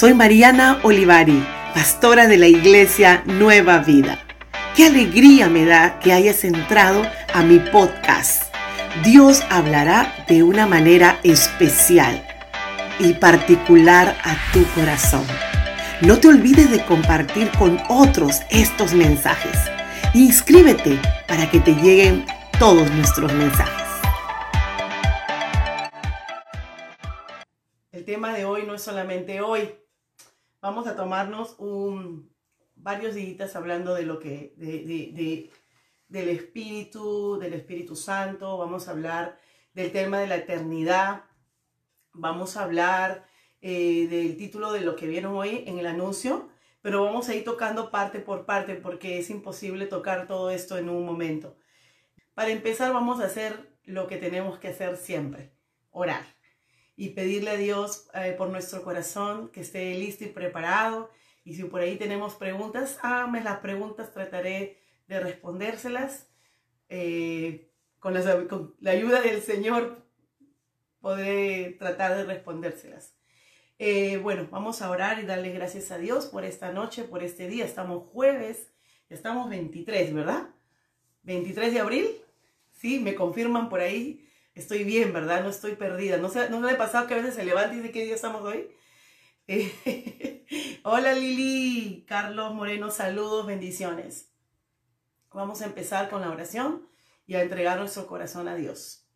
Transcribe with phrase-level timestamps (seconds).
[0.00, 4.18] Soy Mariana Olivari, pastora de la iglesia Nueva Vida.
[4.74, 7.02] Qué alegría me da que hayas entrado
[7.34, 8.44] a mi podcast.
[9.04, 12.26] Dios hablará de una manera especial
[12.98, 15.26] y particular a tu corazón.
[16.00, 19.58] No te olvides de compartir con otros estos mensajes.
[20.14, 20.98] Inscríbete
[21.28, 22.24] para que te lleguen
[22.58, 23.86] todos nuestros mensajes.
[27.92, 29.79] El tema de hoy no es solamente hoy.
[30.62, 31.56] Vamos a tomarnos
[32.74, 35.50] varios días hablando de lo que, de,
[36.06, 38.58] del Espíritu, del Espíritu Santo.
[38.58, 39.38] Vamos a hablar
[39.72, 41.24] del tema de la eternidad.
[42.12, 43.26] Vamos a hablar
[43.62, 46.50] eh, del título de lo que vieron hoy en el anuncio,
[46.82, 50.90] pero vamos a ir tocando parte por parte porque es imposible tocar todo esto en
[50.90, 51.56] un momento.
[52.34, 55.54] Para empezar vamos a hacer lo que tenemos que hacer siempre,
[55.90, 56.39] orar
[57.00, 61.10] y pedirle a Dios eh, por nuestro corazón que esté listo y preparado.
[61.44, 64.76] Y si por ahí tenemos preguntas, háganme las preguntas, trataré
[65.08, 66.28] de respondérselas.
[66.90, 68.12] Eh, con,
[68.48, 70.04] con la ayuda del Señor
[71.00, 73.14] podré tratar de respondérselas.
[73.78, 77.48] Eh, bueno, vamos a orar y darle gracias a Dios por esta noche, por este
[77.48, 77.64] día.
[77.64, 78.74] Estamos jueves,
[79.08, 80.50] estamos 23, ¿verdad?
[81.22, 82.06] 23 de abril.
[82.72, 84.29] Sí, me confirman por ahí.
[84.54, 85.42] Estoy bien, ¿verdad?
[85.42, 86.16] No estoy perdida.
[86.16, 88.14] No se, no le ha pasado que a veces se levanta y dice qué día
[88.14, 88.68] estamos hoy.
[90.84, 94.32] hola Lili, Carlos Moreno, saludos, bendiciones.
[95.32, 96.88] Vamos a empezar con la oración
[97.26, 99.08] y a entregar nuestro corazón a Dios.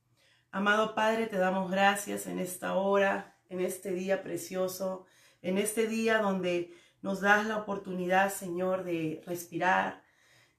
[0.51, 5.07] Amado Padre, te damos gracias en esta hora en este día precioso,
[5.43, 10.03] en este día donde nos das la oportunidad, Señor, de respirar,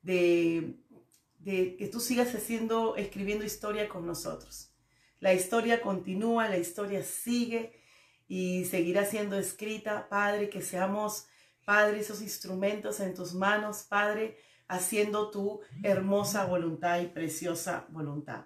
[0.01, 0.79] de,
[1.45, 4.71] de que tú sigas haciendo, escribiendo historia con nosotros.
[5.19, 7.79] La historia continúa, la historia sigue
[8.27, 11.27] y seguirá siendo escrita, Padre, que seamos,
[11.63, 14.37] Padre, esos instrumentos en tus manos, Padre,
[14.67, 18.45] haciendo tu hermosa voluntad y preciosa voluntad.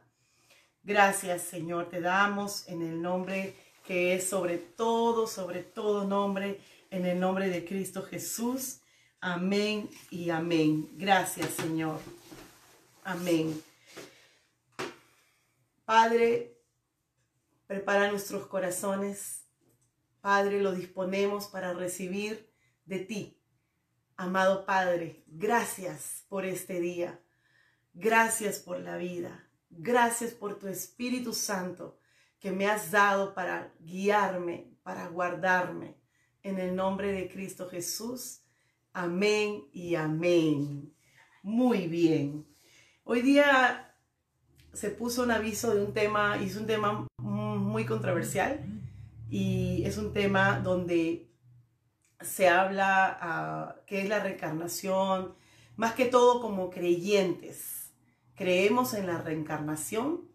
[0.84, 6.59] Gracias, Señor, te damos en el nombre que es sobre todo, sobre todo nombre,
[6.91, 8.81] en el nombre de Cristo Jesús.
[9.22, 10.90] Amén y amén.
[10.97, 12.19] Gracias, Señor.
[13.09, 13.59] Amén.
[15.84, 16.62] Padre,
[17.66, 19.47] prepara nuestros corazones.
[20.22, 22.53] Padre, lo disponemos para recibir
[22.86, 23.42] de ti.
[24.16, 27.20] Amado Padre, gracias por este día.
[27.96, 29.50] Gracias por la vida.
[29.72, 32.00] Gracias por tu Espíritu Santo
[32.40, 35.96] que me has dado para guiarme, para guardarme.
[36.44, 38.44] En el nombre de Cristo Jesús.
[38.94, 40.94] Amén y amén.
[41.41, 42.46] Muy bien.
[43.03, 43.95] Hoy día
[44.73, 48.59] se puso un aviso de un tema, y es un tema muy controversial,
[49.29, 51.29] y es un tema donde
[52.21, 55.35] se habla uh, que es la reencarnación,
[55.75, 57.91] más que todo como creyentes.
[58.35, 60.29] Creemos en la reencarnación,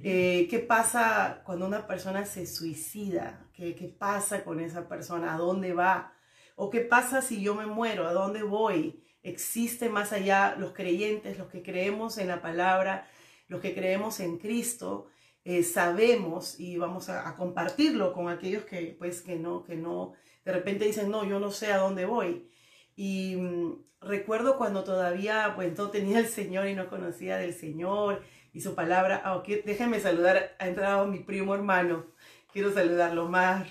[0.00, 3.46] eh, ¿Qué pasa cuando una persona se suicida?
[3.52, 5.34] ¿Qué, ¿Qué pasa con esa persona?
[5.34, 6.12] ¿A dónde va?
[6.54, 8.06] ¿O qué pasa si yo me muero?
[8.06, 9.04] ¿A dónde voy?
[9.22, 13.08] ¿Existe más allá los creyentes, los que creemos en la palabra,
[13.48, 15.08] los que creemos en Cristo?
[15.44, 20.12] Eh, sabemos y vamos a, compartirlo con aquellos que pues que no, que no,
[20.44, 22.50] de repente dicen, no, yo no sé a dónde voy.
[22.96, 28.22] Y mm, recuerdo cuando todavía pues no tenía el Señor y no conocía del Señor
[28.52, 29.22] y su palabra.
[29.34, 32.06] Oh, déjenme saludar, ha entrado mi primo hermano.
[32.52, 33.66] Quiero saludarlo, Omar,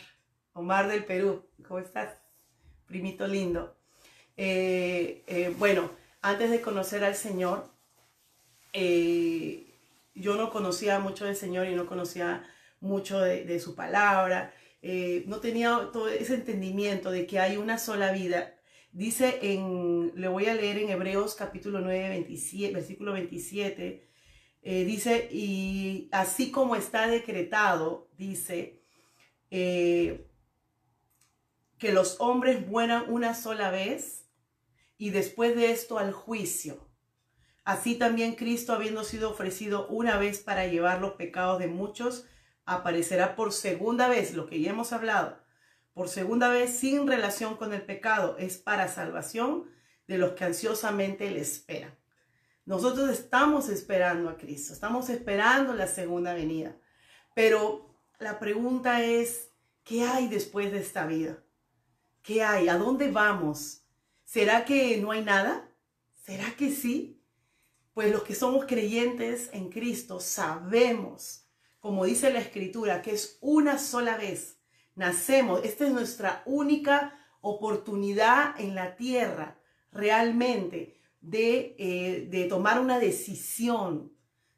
[0.53, 1.47] Omar del Perú.
[1.67, 2.21] ¿Cómo estás?
[2.87, 3.76] Primito lindo.
[4.37, 7.69] Eh, eh, bueno, antes de conocer al Señor,
[8.71, 9.65] eh,
[10.13, 12.43] yo no conocía mucho del Señor y no conocía
[12.79, 14.53] mucho de, su palabra.
[15.25, 18.53] no tenía todo ese entendimiento de que hay una sola vida.
[18.91, 24.07] Dice en, le voy a leer en Hebreos capítulo 9, 27, versículo 27,
[24.63, 28.81] eh, dice, y así como está decretado, dice,
[31.77, 34.26] que los hombres mueran una sola vez
[34.97, 36.87] y después de esto al juicio.
[37.63, 42.25] Así también Cristo, habiendo sido ofrecido una vez para llevar los pecados de muchos,
[42.65, 45.37] aparecerá por segunda vez, lo que ya hemos hablado,
[45.93, 49.69] por segunda vez sin relación con el pecado, es para salvación
[50.07, 51.97] de los que ansiosamente le esperan.
[52.65, 56.75] Nosotros estamos esperando a Cristo, estamos esperando la segunda venida.
[57.33, 59.51] Pero la pregunta es,
[59.83, 61.43] ¿qué hay después de esta vida?
[62.21, 62.67] ¿Qué hay?
[62.67, 63.86] ¿A dónde vamos?
[64.27, 65.71] ¿Será que no hay nada?
[66.25, 67.23] ¿Será que sí?
[67.93, 71.45] Pues los que somos creyentes en Cristo sabemos,
[71.79, 74.57] como dice la Escritura, que es una sola vez
[74.95, 75.63] nacemos.
[75.63, 79.61] Esta es nuestra única oportunidad en la tierra,
[79.93, 84.11] realmente, de, eh, de tomar una decisión,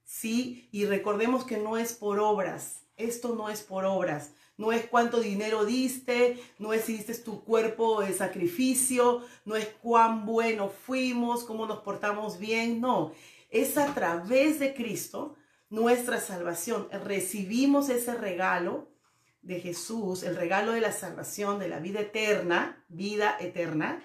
[0.04, 0.68] ¿sí?
[0.72, 5.22] Y recordemos que no es por obras, esto no es por obras, no es cuánto
[5.22, 11.46] dinero diste, no es si diste tu cuerpo de sacrificio, no es cuán bueno fuimos,
[11.46, 13.14] cómo nos portamos bien, no.
[13.50, 15.38] Es a través de Cristo
[15.70, 16.90] nuestra salvación.
[17.06, 18.90] Recibimos ese regalo
[19.42, 24.04] de Jesús, el regalo de la salvación, de la vida eterna, vida eterna.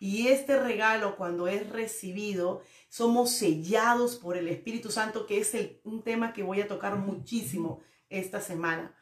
[0.00, 6.02] Y este regalo cuando es recibido, somos sellados por el Espíritu Santo, que es un
[6.02, 8.96] tema que voy a tocar muchísimo esta semana.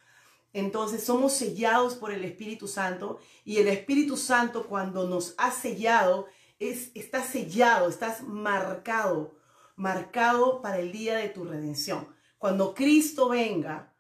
[0.53, 6.27] Entonces somos sellados por el Espíritu Santo y el Espíritu Santo cuando nos ha sellado,
[6.59, 9.37] es, está sellado, estás marcado,
[9.77, 12.09] marcado para el día de tu redención.
[12.37, 13.95] Cuando Cristo venga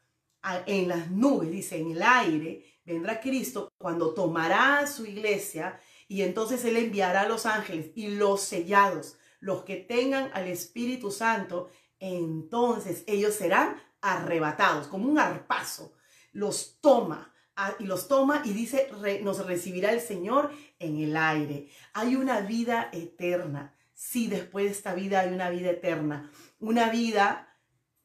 [0.66, 6.64] en las nubes, dice, en el aire, vendrá Cristo cuando tomará su iglesia y entonces
[6.64, 11.70] Él enviará a los ángeles y los sellados, los que tengan al Espíritu Santo,
[12.00, 15.92] entonces ellos serán arrebatados como un arpazo
[16.32, 18.88] los toma ah, y los toma y dice,
[19.22, 21.68] nos recibirá el Señor en el aire.
[21.92, 23.74] Hay una vida eterna.
[23.94, 26.30] Sí, después de esta vida hay una vida eterna.
[26.58, 27.56] Una vida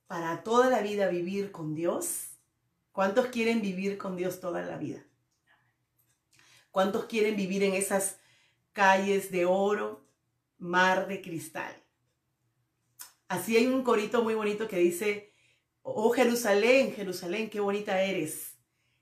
[0.08, 2.32] para toda la vida vivir con Dios.
[2.92, 5.06] ¿Cuántos quieren vivir con Dios toda la vida?
[6.72, 8.20] ¿Cuántos quieren vivir en esas
[8.74, 10.06] calles de oro,
[10.58, 11.74] mar de cristal?
[13.28, 15.34] Así hay un corito muy bonito que dice,
[15.88, 18.56] Oh Jerusalén, Jerusalén, qué bonita eres.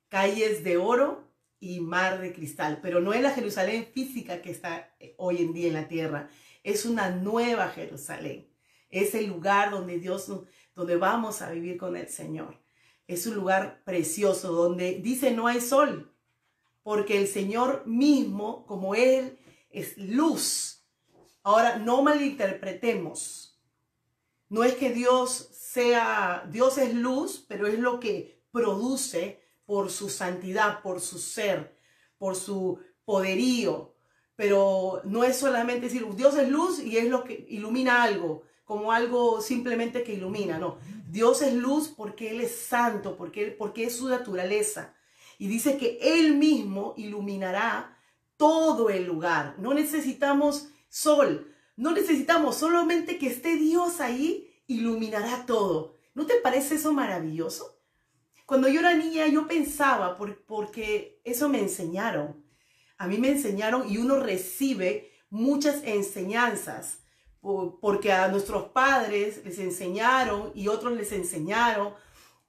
[0.09, 1.31] Calles de oro
[1.61, 2.79] y mar de cristal.
[2.81, 6.29] Pero no es la Jerusalén física que está eh, hoy en día en la tierra.
[6.61, 8.49] Es una nueva Jerusalén.
[8.89, 10.29] Es el lugar donde Dios,
[10.75, 12.59] donde vamos a vivir con el Señor.
[13.07, 16.13] Es un lugar precioso donde dice no hay sol.
[16.83, 19.39] Porque el Señor mismo, como Él,
[19.69, 20.83] es luz.
[21.43, 23.52] Ahora, no malinterpretemos.
[24.53, 30.09] No es que Dios sea, Dios es luz, pero es lo que produce por su
[30.09, 31.75] santidad, por su ser,
[32.19, 33.95] por su poderío.
[34.35, 38.91] Pero no es solamente decir, Dios es luz y es lo que ilumina algo, como
[38.91, 40.77] algo simplemente que ilumina, no.
[41.09, 44.93] Dios es luz porque Él es santo, porque, porque es su naturaleza.
[45.39, 47.97] Y dice que Él mismo iluminará
[48.37, 49.55] todo el lugar.
[49.57, 55.95] No necesitamos sol, no necesitamos solamente que esté Dios ahí iluminará todo.
[56.13, 57.79] ¿No te parece eso maravilloso?
[58.45, 62.43] Cuando yo era niña yo pensaba, porque eso me enseñaron.
[62.97, 66.99] A mí me enseñaron y uno recibe muchas enseñanzas,
[67.41, 71.93] porque a nuestros padres les enseñaron y otros les enseñaron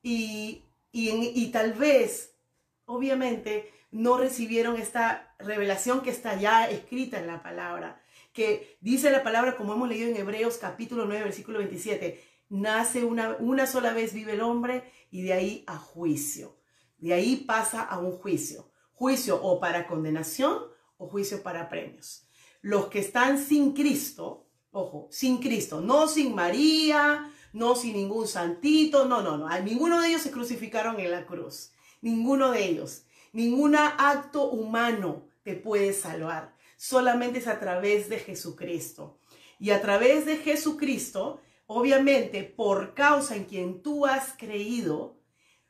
[0.02, 2.36] y, y tal vez,
[2.84, 8.03] obviamente, no recibieron esta revelación que está ya escrita en la palabra
[8.34, 13.36] que dice la palabra, como hemos leído en Hebreos capítulo 9, versículo 27, nace una,
[13.38, 16.58] una sola vez vive el hombre y de ahí a juicio.
[16.98, 18.70] De ahí pasa a un juicio.
[18.92, 20.58] Juicio o para condenación
[20.98, 22.28] o juicio para premios.
[22.60, 29.04] Los que están sin Cristo, ojo, sin Cristo, no sin María, no sin ningún santito,
[29.04, 29.48] no, no, no.
[29.60, 31.70] Ninguno de ellos se crucificaron en la cruz.
[32.02, 33.06] Ninguno de ellos.
[33.32, 36.53] Ningún acto humano te puede salvar
[36.84, 39.18] solamente es a través de Jesucristo.
[39.58, 45.18] Y a través de Jesucristo, obviamente, por causa en quien tú has creído,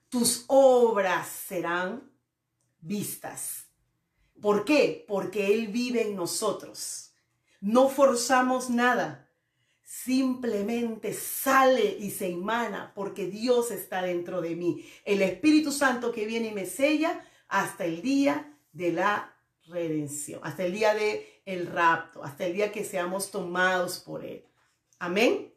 [0.09, 2.11] tus obras serán
[2.81, 3.67] vistas.
[4.41, 5.05] ¿Por qué?
[5.07, 7.13] Porque Él vive en nosotros.
[7.61, 9.31] No forzamos nada.
[9.85, 14.85] Simplemente sale y se emana porque Dios está dentro de mí.
[15.05, 19.34] El Espíritu Santo que viene y me sella hasta el día de la
[19.67, 24.45] redención, hasta el día de el rapto, hasta el día que seamos tomados por él.
[24.99, 25.53] Amén.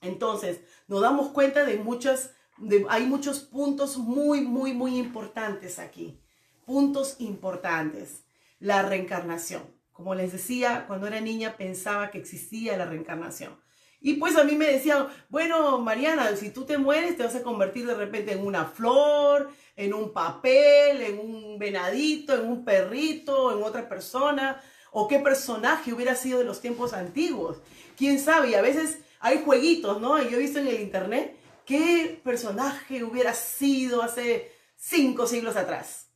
[0.00, 6.20] Entonces, nos damos cuenta de muchas de, hay muchos puntos muy muy muy importantes aquí.
[6.64, 8.22] Puntos importantes.
[8.58, 9.62] La reencarnación.
[9.92, 13.56] Como les decía, cuando era niña pensaba que existía la reencarnación.
[14.00, 17.42] Y pues a mí me decían, bueno, Mariana, si tú te mueres, te vas a
[17.42, 23.56] convertir de repente en una flor, en un papel, en un venadito, en un perrito,
[23.56, 24.62] en otra persona,
[24.92, 27.58] o qué personaje hubiera sido de los tiempos antiguos.
[27.96, 28.50] ¿Quién sabe?
[28.50, 30.22] Y a veces hay jueguitos, ¿no?
[30.22, 36.10] Yo he visto en el internet qué personaje hubiera sido hace cinco siglos atrás.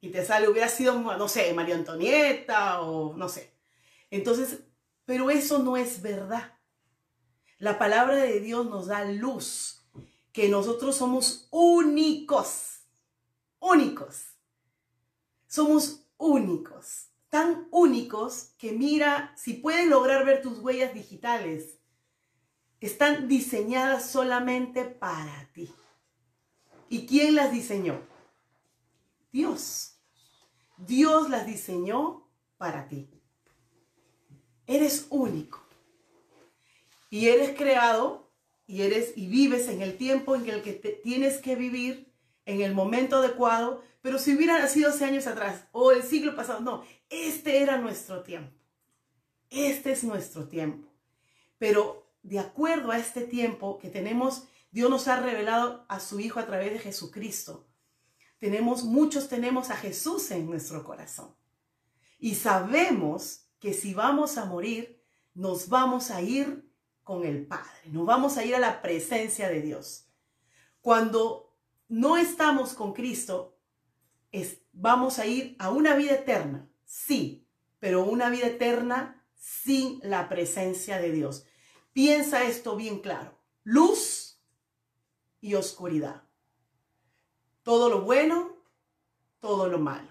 [0.00, 3.52] Y te sale, hubiera sido, no sé, María Antonieta o no sé.
[4.10, 4.60] Entonces,
[5.04, 6.58] pero eso no es verdad.
[7.58, 9.84] La palabra de Dios nos da luz,
[10.32, 12.81] que nosotros somos únicos,
[13.62, 14.34] únicos.
[15.46, 21.78] Somos únicos, tan únicos que mira, si puedes lograr ver tus huellas digitales,
[22.80, 25.72] están diseñadas solamente para ti.
[26.88, 28.02] ¿Y quién las diseñó?
[29.30, 30.00] Dios.
[30.76, 32.28] Dios las diseñó
[32.58, 33.08] para ti.
[34.66, 35.62] Eres único.
[37.08, 38.30] Y eres creado
[38.66, 42.11] y eres y vives en el tiempo en el que tienes que vivir
[42.44, 46.60] en el momento adecuado, pero si hubiera nacido hace años atrás o el siglo pasado,
[46.60, 48.56] no, este era nuestro tiempo.
[49.50, 50.88] Este es nuestro tiempo.
[51.58, 56.40] Pero de acuerdo a este tiempo que tenemos, Dios nos ha revelado a su Hijo
[56.40, 57.68] a través de Jesucristo.
[58.38, 61.34] Tenemos, muchos tenemos a Jesús en nuestro corazón.
[62.18, 65.00] Y sabemos que si vamos a morir,
[65.34, 66.68] nos vamos a ir
[67.04, 70.08] con el Padre, nos vamos a ir a la presencia de Dios.
[70.80, 71.51] Cuando
[71.92, 73.58] no estamos con Cristo,
[74.72, 77.46] vamos a ir a una vida eterna, sí,
[77.80, 81.44] pero una vida eterna sin la presencia de Dios.
[81.92, 83.38] Piensa esto bien claro.
[83.62, 84.40] Luz
[85.42, 86.22] y oscuridad.
[87.62, 88.56] Todo lo bueno,
[89.38, 90.08] todo lo malo.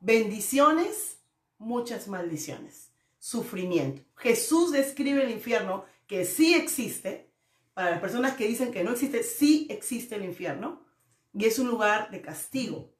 [0.00, 1.18] Bendiciones,
[1.58, 2.90] muchas maldiciones.
[3.20, 4.02] Sufrimiento.
[4.16, 7.30] Jesús describe el infierno que sí existe.
[7.72, 10.87] Para las personas que dicen que no existe, sí existe el infierno.
[11.32, 12.92] Y es un lugar de castigo.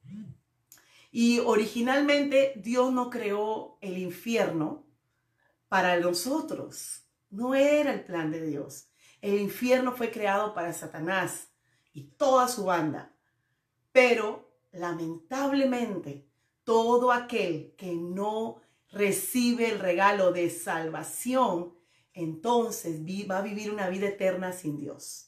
[1.10, 4.86] Y originalmente Dios no creó el infierno
[5.68, 7.04] para nosotros.
[7.30, 8.88] No era el plan de Dios.
[9.20, 11.48] El infierno fue creado para Satanás
[11.92, 13.12] y toda su banda.
[13.92, 16.28] Pero lamentablemente,
[16.64, 21.74] todo aquel que no recibe el regalo de salvación,
[22.12, 25.27] entonces va a vivir una vida eterna sin Dios.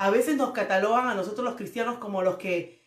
[0.00, 2.82] A veces nos catalogan a nosotros los cristianos como los que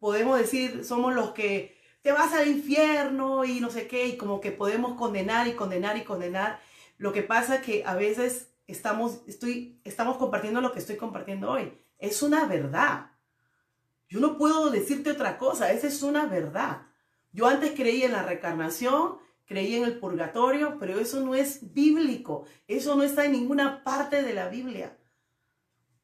[0.00, 4.42] podemos decir somos los que te vas al infierno y no sé qué, y como
[4.42, 6.60] que podemos condenar y condenar y condenar.
[6.98, 11.72] Lo que pasa que a veces estamos, estoy, estamos compartiendo lo que estoy compartiendo hoy.
[11.98, 13.12] Es una verdad.
[14.06, 16.82] Yo no puedo decirte otra cosa, esa es una verdad.
[17.32, 22.44] Yo antes creía en la reencarnación, creía en el purgatorio, pero eso no es bíblico,
[22.66, 24.97] eso no está en ninguna parte de la Biblia.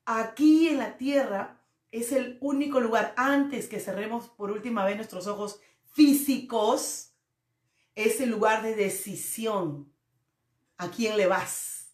[0.05, 5.27] Aquí en la tierra es el único lugar, antes que cerremos por última vez nuestros
[5.27, 5.61] ojos
[5.93, 7.13] físicos,
[7.95, 9.93] es el lugar de decisión.
[10.77, 11.93] ¿A quién le vas?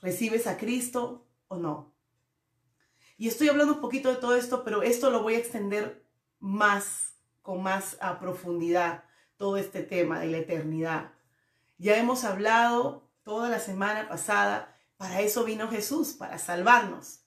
[0.00, 1.94] ¿Recibes a Cristo o no?
[3.16, 6.06] Y estoy hablando un poquito de todo esto, pero esto lo voy a extender
[6.38, 9.04] más, con más a profundidad,
[9.36, 11.12] todo este tema de la eternidad.
[11.78, 17.20] Ya hemos hablado toda la semana pasada, para eso vino Jesús, para salvarnos,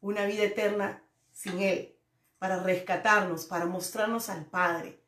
[0.00, 1.02] una vida eterna
[1.32, 1.96] sin Él,
[2.38, 5.02] para rescatarnos, para mostrarnos al Padre.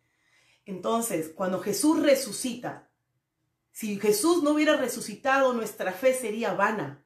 [0.65, 2.91] Entonces, cuando Jesús resucita,
[3.77, 7.05] si Jesús no hubiera resucitado, nuestra fe sería vana.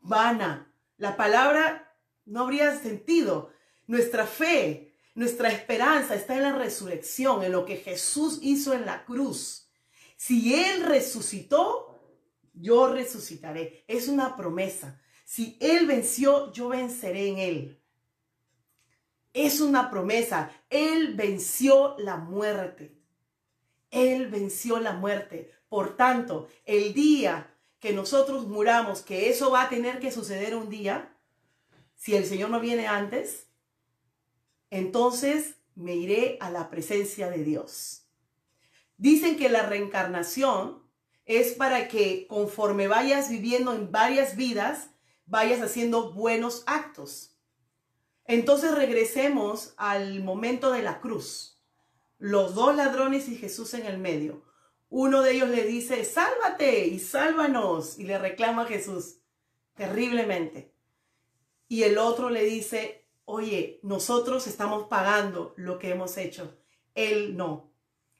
[0.00, 0.72] Vana.
[0.96, 3.52] La palabra no habría sentido.
[3.86, 9.04] Nuestra fe, nuestra esperanza está en la resurrección, en lo que Jesús hizo en la
[9.04, 9.68] cruz.
[10.16, 11.95] Si Él resucitó,
[12.56, 13.84] yo resucitaré.
[13.86, 15.00] Es una promesa.
[15.24, 17.82] Si Él venció, yo venceré en Él.
[19.32, 20.50] Es una promesa.
[20.70, 22.98] Él venció la muerte.
[23.90, 25.52] Él venció la muerte.
[25.68, 30.70] Por tanto, el día que nosotros muramos, que eso va a tener que suceder un
[30.70, 31.16] día,
[31.94, 33.48] si el Señor no viene antes,
[34.70, 38.06] entonces me iré a la presencia de Dios.
[38.96, 40.85] Dicen que la reencarnación
[41.26, 44.90] es para que conforme vayas viviendo en varias vidas,
[45.26, 47.36] vayas haciendo buenos actos.
[48.24, 51.60] Entonces regresemos al momento de la cruz.
[52.18, 54.44] Los dos ladrones y Jesús en el medio.
[54.88, 57.98] Uno de ellos le dice, sálvate y sálvanos.
[57.98, 59.18] Y le reclama a Jesús
[59.74, 60.72] terriblemente.
[61.68, 66.56] Y el otro le dice, oye, nosotros estamos pagando lo que hemos hecho.
[66.94, 67.72] Él no.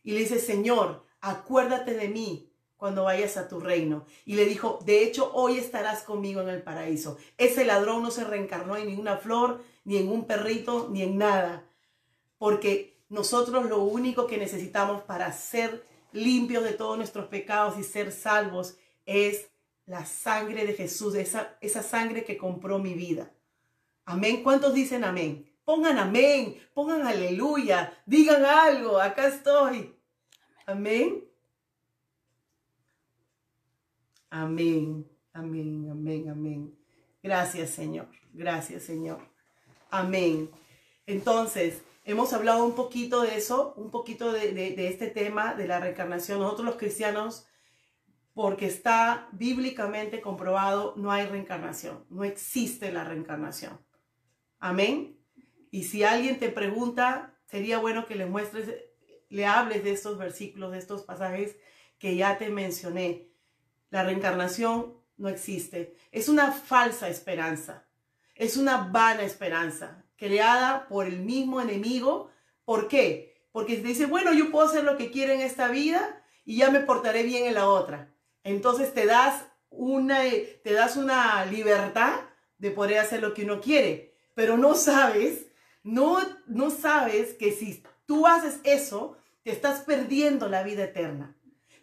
[0.03, 4.05] Y le dice, Señor, acuérdate de mí cuando vayas a tu reino.
[4.25, 7.17] Y le dijo, de hecho, hoy estarás conmigo en el paraíso.
[7.39, 11.65] Ese ladrón no se reencarnó en ninguna flor, ni en un perrito, ni en nada.
[12.39, 18.13] Porque nosotros lo único que necesitamos para ser limpios de todos nuestros pecados y ser
[18.13, 19.49] salvos es
[19.87, 23.31] la sangre de Jesús, esa, esa sangre que compró mi vida.
[24.05, 24.43] Amén.
[24.43, 25.51] ¿Cuántos dicen amén?
[25.65, 29.97] Pongan amén, pongan aleluya, digan algo, acá estoy.
[30.65, 31.26] Amén.
[34.31, 36.79] Amén, amén, amén, amén.
[37.23, 39.19] Gracias Señor, gracias Señor.
[39.91, 40.51] Amén.
[41.07, 46.41] Entonces, hemos hablado un poquito de eso, un poquito de, este tema de la reencarnación.
[46.41, 47.47] Nosotros los cristianos,
[48.35, 53.81] porque está bíblicamente comprobado, no hay reencarnación, no existe la reencarnación.
[54.59, 55.19] Amén.
[55.71, 58.69] Y si alguien te pregunta, sería bueno que le muestres,
[59.29, 61.57] le hables de estos versículos, de estos pasajes
[61.99, 63.31] que ya te mencioné.
[63.91, 65.97] La reencarnación no existe.
[66.13, 67.85] Es una falsa esperanza.
[68.35, 72.31] Es una vana esperanza creada por el mismo enemigo.
[72.65, 73.37] ¿Por qué?
[73.53, 76.81] Porque dice, bueno, yo puedo hacer lo que quiero en esta vida y ya me
[76.81, 78.13] portaré bien en la otra.
[78.45, 80.21] Entonces te das una,
[80.63, 82.21] te das una libertad
[82.59, 85.47] de poder hacer lo que uno quiere, pero no sabes,
[85.83, 91.36] no, no sabes que si tú haces eso, te estás perdiendo la vida eterna.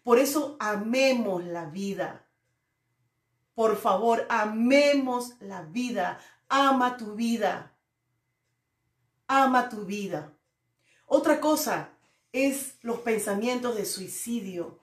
[0.04, 2.28] Por eso amemos la vida.
[3.56, 6.20] Por favor, amemos la vida.
[6.50, 7.76] Ama tu vida.
[9.28, 10.34] Ama tu vida.
[11.06, 11.90] Otra cosa
[12.34, 14.80] es los pensamientos de suicidio.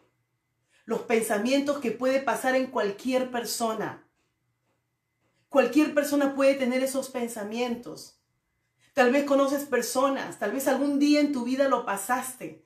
[0.87, 4.07] Los pensamientos que puede pasar en cualquier persona.
[5.49, 8.21] Cualquier persona puede tener esos pensamientos.
[8.95, 12.65] Tal vez conoces personas, tal vez algún día en tu vida lo pasaste.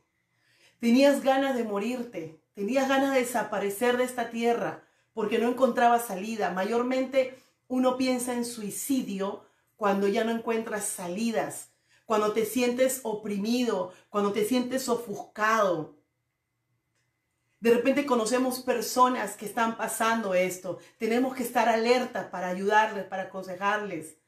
[0.81, 6.51] Tenías ganas de morirte, tenías ganas de desaparecer de esta tierra porque no encontraba salida.
[6.51, 9.45] Mayormente uno piensa en suicidio
[9.77, 11.71] cuando ya no encuentras salidas,
[12.05, 15.97] cuando te sientes oprimido, cuando te sientes ofuscado.
[17.61, 20.79] De repente conocemos personas que están pasando esto.
[20.99, 24.19] Tenemos que estar alerta para ayudarles, para aconsejarles.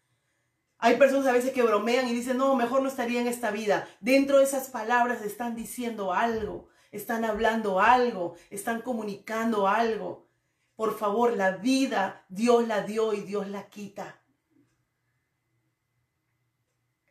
[0.78, 3.88] Hay personas a veces que bromean y dicen, no, mejor no estaría en esta vida.
[4.00, 10.26] Dentro de esas palabras están diciendo algo, están hablando algo, están comunicando algo.
[10.74, 14.20] Por favor, la vida Dios la dio y Dios la quita.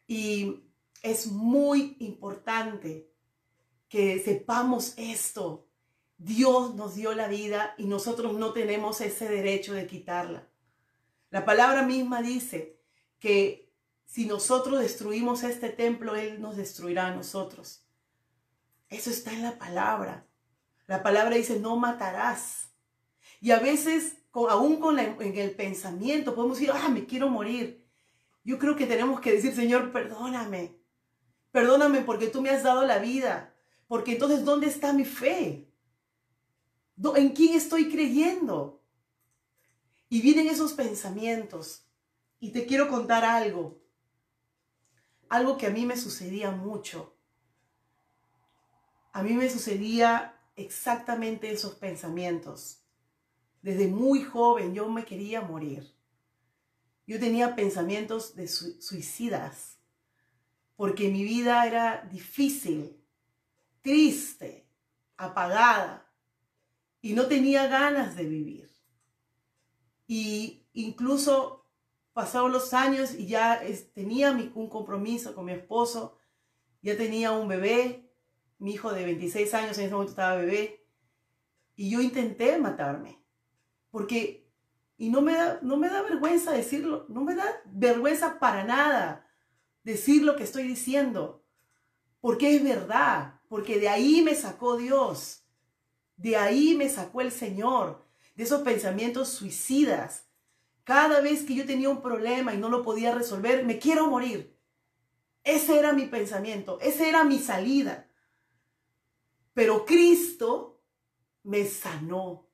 [0.08, 0.63] Y
[1.01, 3.12] es muy importante
[3.89, 5.67] que sepamos esto.
[6.18, 10.48] Dios nos dio la vida y nosotros no tenemos ese derecho de quitarla.
[11.29, 12.79] La palabra misma dice
[13.20, 13.74] que
[14.05, 17.85] si nosotros destruimos este templo, Él nos destruirá a nosotros.
[18.90, 20.28] Eso está en la palabra.
[20.88, 22.70] La palabra dice, no matarás.
[23.42, 27.86] Y a veces, aún con en el pensamiento, podemos decir, ah, me quiero morir.
[28.44, 30.80] Yo creo que tenemos que decir, Señor, perdóname.
[31.52, 33.56] Perdóname porque tú me has dado la vida.
[33.88, 35.72] Porque entonces, ¿dónde está mi fe?
[37.16, 38.84] ¿En quién estoy creyendo?
[40.10, 41.88] Y vienen esos pensamientos.
[42.40, 43.82] Y te quiero contar algo.
[45.30, 47.15] Algo que a mí me sucedía mucho.
[49.16, 52.84] A mí me sucedía exactamente esos pensamientos.
[53.62, 55.90] Desde muy joven yo me quería morir.
[57.08, 59.80] Yo tenía pensamientos de suicidas,
[60.75, 63.01] porque mi vida era difícil,
[63.82, 64.68] triste,
[65.16, 66.12] apagada,
[67.01, 68.70] y no tenía ganas de vivir.
[70.08, 71.66] Y incluso
[72.12, 73.62] pasaron los años y ya
[73.94, 76.18] tenía un compromiso con mi esposo,
[76.82, 78.04] ya tenía un bebé,
[78.57, 80.85] mi hijo de 26 años en ese momento estaba bebé,
[81.75, 83.22] y yo intenté matarme.
[83.91, 84.50] Porque,
[84.98, 89.27] y no me, da, no me da vergüenza decirlo, no me da vergüenza para nada
[89.83, 91.46] decir lo que estoy diciendo,
[92.20, 95.46] porque es verdad, porque de ahí me sacó Dios,
[96.18, 98.03] de ahí me sacó el Señor,
[98.35, 100.27] de esos pensamientos suicidas.
[100.83, 104.57] Cada vez que yo tenía un problema y no lo podía resolver, me quiero morir.
[105.44, 108.04] Ese era mi pensamiento, esa era mi salida.
[109.55, 110.83] Pero Cristo
[111.44, 112.46] me sanó.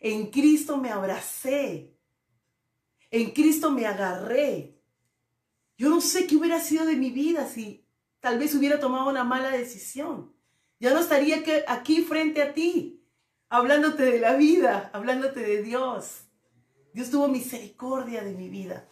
[0.00, 1.96] En Cristo me abracé.
[3.12, 4.76] En Cristo me agarré.
[5.78, 7.86] Yo no sé qué hubiera sido de mi vida si
[8.18, 10.34] tal vez hubiera tomado una mala decisión.
[10.80, 13.04] Ya no estaría aquí frente a ti,
[13.48, 16.24] hablándote de la vida, hablándote de Dios.
[16.92, 18.88] Dios tuvo misericordia de mi vida.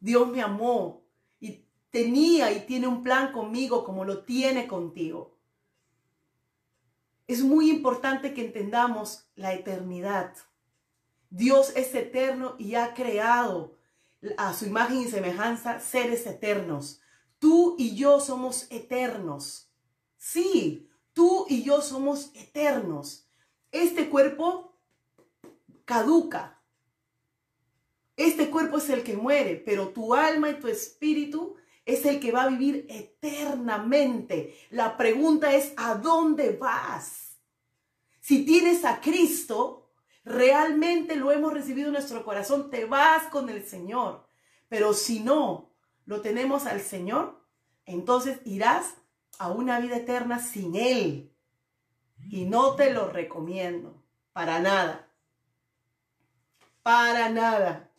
[0.00, 1.04] Dios me amó
[1.38, 5.41] y tenía y tiene un plan conmigo como lo tiene contigo.
[7.26, 10.34] Es muy importante que entendamos la eternidad.
[11.30, 13.78] Dios es eterno y ha creado
[14.36, 17.00] a su imagen y semejanza seres eternos.
[17.38, 19.70] Tú y yo somos eternos.
[20.16, 23.26] Sí, tú y yo somos eternos.
[23.70, 24.76] Este cuerpo
[25.84, 26.60] caduca.
[28.16, 32.32] Este cuerpo es el que muere, pero tu alma y tu espíritu es el que
[32.32, 34.56] va a vivir eternamente.
[34.70, 37.36] La pregunta es, ¿a dónde vas?
[38.20, 39.90] Si tienes a Cristo,
[40.24, 44.26] realmente lo hemos recibido en nuestro corazón, te vas con el Señor.
[44.68, 45.70] Pero si no
[46.06, 47.40] lo tenemos al Señor,
[47.84, 48.94] entonces irás
[49.38, 51.32] a una vida eterna sin Él.
[52.30, 54.00] Y no te lo recomiendo,
[54.32, 55.08] para nada.
[56.84, 57.90] Para nada.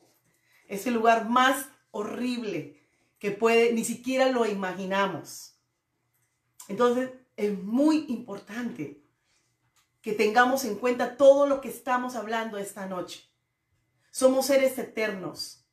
[0.67, 2.82] Es el lugar más horrible
[3.23, 5.57] que puede, ni siquiera lo imaginamos.
[6.67, 9.01] Entonces, es muy importante
[10.01, 13.23] que tengamos en cuenta todo lo que estamos hablando esta noche.
[14.11, 15.65] Somos seres eternos.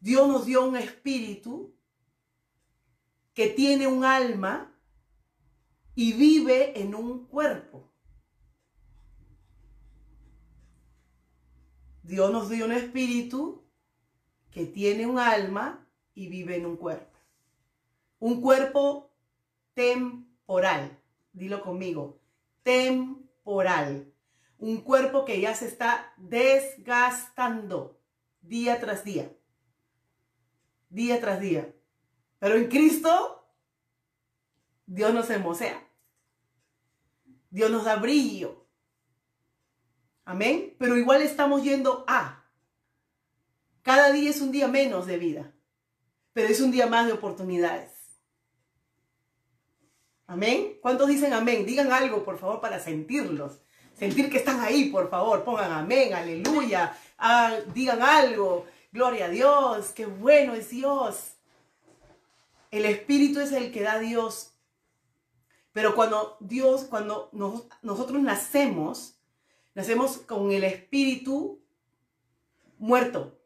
[0.00, 1.74] Dios nos dio un espíritu
[3.32, 4.78] que tiene un alma
[5.94, 7.90] y vive en un cuerpo.
[12.02, 13.66] Dios nos dio un espíritu
[14.50, 15.87] que tiene un alma
[16.18, 17.16] y vive en un cuerpo.
[18.18, 19.14] Un cuerpo
[19.74, 21.00] temporal.
[21.32, 22.20] Dilo conmigo.
[22.64, 24.12] Temporal.
[24.58, 28.00] Un cuerpo que ya se está desgastando
[28.40, 29.32] día tras día.
[30.90, 31.72] Día tras día.
[32.40, 33.48] Pero en Cristo,
[34.86, 35.88] Dios nos hermosea.
[37.48, 38.66] Dios nos da brillo.
[40.24, 40.74] Amén.
[40.80, 42.44] Pero igual estamos yendo a.
[43.82, 45.54] Cada día es un día menos de vida.
[46.38, 47.90] Pero es un día más de oportunidades.
[50.28, 50.78] Amén.
[50.80, 51.66] ¿Cuántos dicen amén?
[51.66, 53.58] Digan algo, por favor, para sentirlos.
[53.98, 55.42] Sentir que están ahí, por favor.
[55.42, 56.96] Pongan amén, aleluya.
[57.18, 58.66] Ah, digan algo.
[58.92, 59.88] Gloria a Dios.
[59.88, 61.32] Qué bueno es Dios.
[62.70, 64.52] El Espíritu es el que da Dios.
[65.72, 67.30] Pero cuando Dios, cuando
[67.82, 69.18] nosotros nacemos,
[69.74, 71.60] nacemos con el Espíritu
[72.78, 73.37] muerto.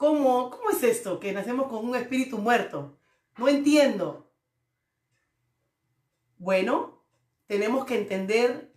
[0.00, 1.20] ¿Cómo, ¿Cómo es esto?
[1.20, 2.98] Que nacemos con un espíritu muerto.
[3.36, 4.32] No entiendo.
[6.38, 7.04] Bueno,
[7.46, 8.72] tenemos que entender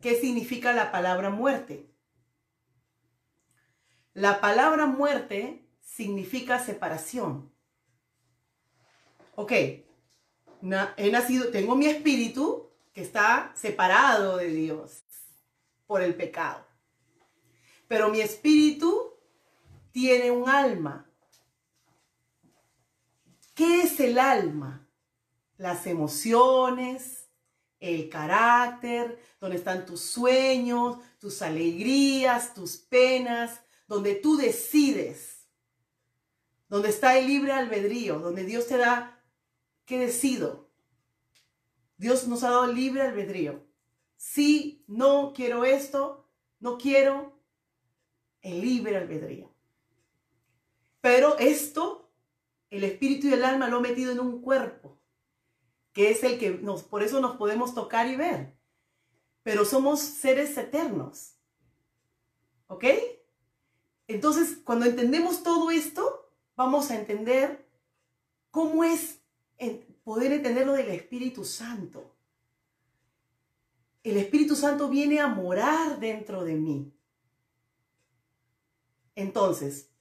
[0.00, 1.88] qué significa la palabra muerte.
[4.12, 7.54] La palabra muerte significa separación
[9.36, 9.52] ok,
[10.96, 15.02] he nacido, tengo mi espíritu que está separado de Dios
[15.86, 16.64] por el pecado.
[17.88, 19.13] Pero mi espíritu
[19.94, 21.08] tiene un alma.
[23.54, 24.88] ¿Qué es el alma?
[25.56, 27.28] Las emociones,
[27.78, 35.46] el carácter, donde están tus sueños, tus alegrías, tus penas, donde tú decides,
[36.68, 39.22] donde está el libre albedrío, donde Dios te da
[39.84, 40.70] ¿Qué decido?
[41.98, 43.64] Dios nos ha dado libre albedrío.
[44.16, 46.26] Sí, no, quiero esto,
[46.58, 47.38] no quiero,
[48.40, 49.53] el libre albedrío.
[51.04, 52.10] Pero esto,
[52.70, 54.98] el espíritu y el alma lo ha metido en un cuerpo,
[55.92, 58.56] que es el que nos, por eso nos podemos tocar y ver.
[59.42, 61.34] Pero somos seres eternos.
[62.68, 62.86] ¿Ok?
[64.08, 67.68] Entonces, cuando entendemos todo esto, vamos a entender
[68.50, 69.20] cómo es
[70.04, 72.16] poder entender lo del Espíritu Santo.
[74.02, 76.94] El Espíritu Santo viene a morar dentro de mí.
[79.14, 79.93] Entonces,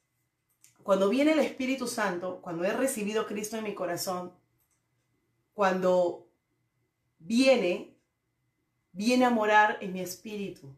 [0.84, 4.34] cuando viene el Espíritu Santo, cuando he recibido Cristo en mi corazón,
[5.54, 6.28] cuando
[7.20, 7.98] viene,
[8.92, 10.76] viene a morar en mi espíritu.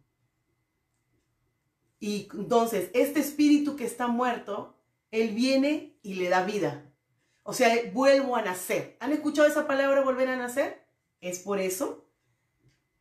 [2.00, 4.78] Y entonces, este espíritu que está muerto,
[5.12, 6.92] Él viene y le da vida.
[7.44, 8.98] O sea, vuelvo a nacer.
[9.00, 10.86] ¿Han escuchado esa palabra volver a nacer?
[11.22, 12.06] Es por eso.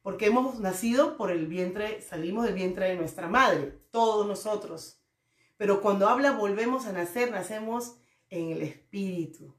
[0.03, 5.04] Porque hemos nacido por el vientre, salimos del vientre de nuestra madre, todos nosotros.
[5.57, 7.97] Pero cuando habla volvemos a nacer, nacemos
[8.29, 9.55] en el Espíritu.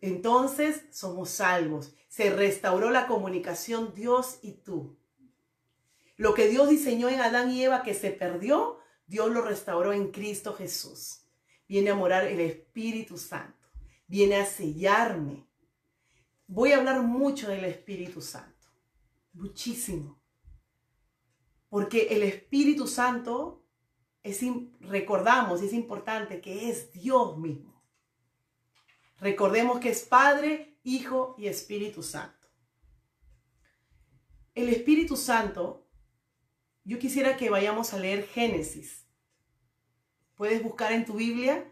[0.00, 1.94] Entonces somos salvos.
[2.08, 4.98] Se restauró la comunicación Dios y tú.
[6.16, 10.10] Lo que Dios diseñó en Adán y Eva que se perdió, Dios lo restauró en
[10.10, 11.26] Cristo Jesús
[11.68, 13.68] viene a morar el Espíritu Santo,
[14.06, 15.46] viene a sellarme.
[16.46, 18.68] Voy a hablar mucho del Espíritu Santo,
[19.32, 20.20] muchísimo.
[21.68, 23.65] Porque el Espíritu Santo,
[24.30, 24.40] es,
[24.80, 27.82] recordamos, es importante que es Dios mismo.
[29.18, 32.48] Recordemos que es Padre, Hijo y Espíritu Santo.
[34.54, 35.86] El Espíritu Santo,
[36.84, 39.06] yo quisiera que vayamos a leer Génesis
[40.36, 41.64] Puedes buscar en tu Biblia,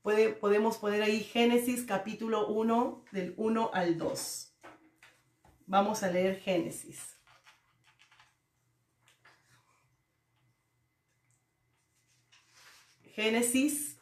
[0.00, 4.56] puede, podemos poner ahí Génesis capítulo 1 del 1 al 2.
[5.66, 7.13] Vamos a leer Génesis.
[13.14, 13.96] Génesis.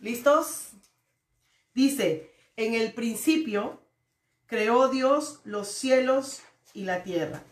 [0.00, 0.70] ¿Listos?
[1.74, 3.80] Dice, en el principio
[4.46, 6.42] creó Dios los cielos
[6.74, 7.42] y la tierra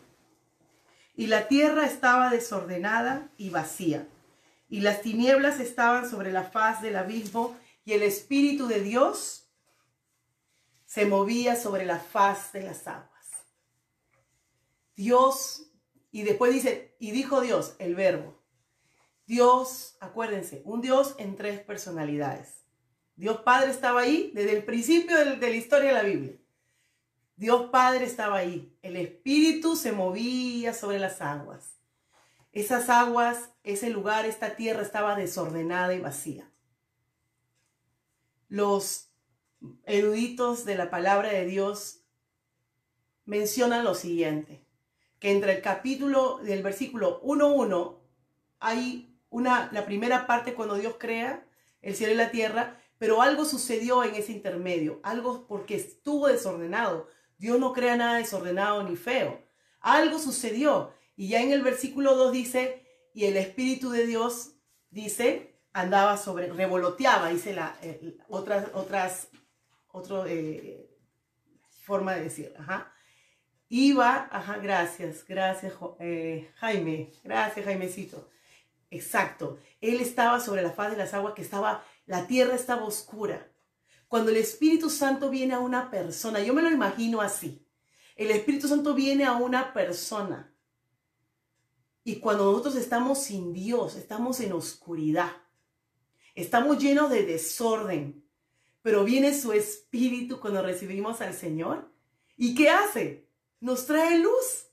[1.21, 4.07] y la tierra estaba desordenada y vacía,
[4.69, 9.47] y las tinieblas estaban sobre la faz del abismo y el Espíritu de Dios
[10.85, 13.27] se movía sobre la faz de las aguas.
[14.95, 15.70] Dios,
[16.11, 18.37] y después dice, y dijo Dios, el verbo.
[19.25, 22.65] Dios, acuérdense, un Dios en tres personalidades.
[23.15, 26.37] Dios Padre estaba ahí desde el principio de la historia de la Biblia.
[27.35, 28.77] Dios Padre estaba ahí.
[28.81, 31.79] El Espíritu se movía sobre las aguas.
[32.51, 36.51] Esas aguas, ese lugar, esta tierra estaba desordenada y vacía.
[38.49, 39.11] Los
[39.85, 42.03] eruditos de la palabra de Dios
[43.25, 44.65] mencionan lo siguiente,
[45.21, 47.99] que entre el capítulo del versículo 1.1
[48.59, 51.47] hay una, la primera parte cuando Dios crea
[51.83, 57.07] el cielo y la tierra, pero algo sucedió en ese intermedio, algo porque estuvo desordenado.
[57.37, 59.43] Dios no crea nada desordenado ni feo.
[59.79, 64.55] Algo sucedió y ya en el versículo 2 dice, y el Espíritu de Dios,
[64.89, 67.77] dice, andaba sobre, revoloteaba, dice la,
[68.27, 69.27] otras, otras,
[69.91, 70.89] otra eh,
[71.83, 72.91] forma de decir, ajá.
[73.73, 78.29] Iba, ajá, gracias, gracias eh, Jaime, gracias Jaimecito.
[78.89, 83.49] Exacto, él estaba sobre la faz de las aguas que estaba, la tierra estaba oscura.
[84.09, 87.65] Cuando el Espíritu Santo viene a una persona, yo me lo imagino así,
[88.17, 90.53] el Espíritu Santo viene a una persona
[92.03, 95.31] y cuando nosotros estamos sin Dios, estamos en oscuridad,
[96.35, 98.29] estamos llenos de desorden,
[98.81, 101.89] pero viene su espíritu cuando recibimos al Señor.
[102.35, 103.30] ¿Y qué hace?
[103.61, 104.67] Nos trae luz,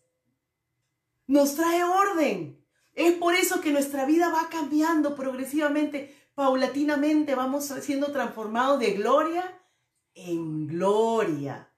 [1.28, 2.66] nos trae orden.
[2.94, 9.54] Es por eso que nuestra vida va cambiando progresivamente, paulatinamente, vamos siendo transformados de gloria
[10.14, 11.70] en gloria,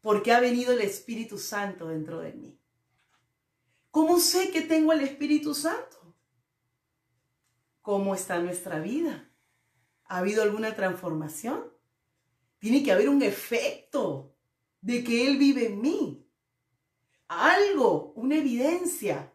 [0.00, 2.58] porque ha venido el Espíritu Santo dentro de mí.
[3.90, 6.14] ¿Cómo sé que tengo el Espíritu Santo?
[7.82, 9.28] ¿Cómo está nuestra vida?
[10.04, 11.70] ¿Ha habido alguna transformación?
[12.58, 14.31] Tiene que haber un efecto
[14.82, 16.26] de que Él vive en mí.
[17.28, 19.32] Algo, una evidencia.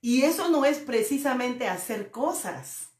[0.00, 2.90] Y eso no es precisamente hacer cosas.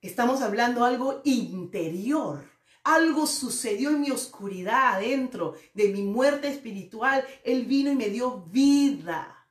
[0.00, 2.48] Estamos hablando algo interior.
[2.84, 7.26] Algo sucedió en mi oscuridad adentro de mi muerte espiritual.
[7.44, 9.48] Él vino y me dio vida.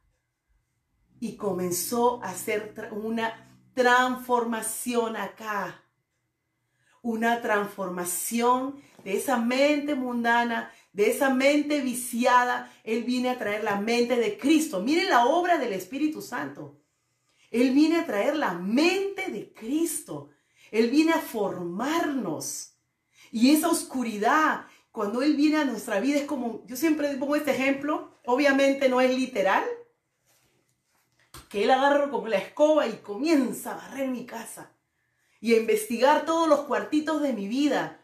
[1.20, 5.84] Y comenzó a hacer una transformación acá.
[7.02, 12.72] Una transformación de esa mente mundana, de esa mente viciada.
[12.84, 14.82] Él viene a traer la mente de Cristo.
[14.82, 16.80] Miren la obra del Espíritu Santo.
[17.52, 20.30] Él viene a traer la mente de Cristo.
[20.72, 22.74] Él viene a formarnos.
[23.32, 27.52] Y esa oscuridad, cuando Él viene a nuestra vida, es como, yo siempre pongo este
[27.52, 29.64] ejemplo, obviamente no es literal,
[31.50, 34.72] que Él agarra con la escoba y comienza a barrer mi casa
[35.40, 38.04] y a investigar todos los cuartitos de mi vida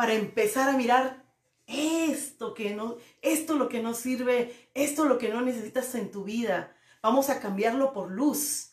[0.00, 1.30] para empezar a mirar
[1.66, 6.24] esto que no, esto lo que no sirve, esto lo que no necesitas en tu
[6.24, 6.74] vida.
[7.02, 8.70] Vamos a cambiarlo por luz.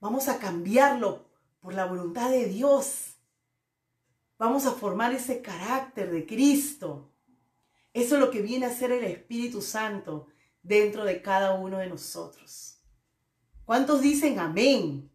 [0.00, 3.14] Vamos a cambiarlo por la voluntad de Dios.
[4.36, 7.10] Vamos a formar ese carácter de Cristo.
[7.94, 10.26] Eso es lo que viene a ser el Espíritu Santo
[10.62, 12.82] dentro de cada uno de nosotros.
[13.64, 15.10] ¿Cuántos dicen amén?